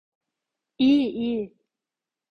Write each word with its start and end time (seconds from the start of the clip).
İyi, 0.77 1.07
iyi. 1.09 1.55